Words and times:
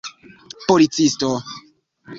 policisto 0.67 1.29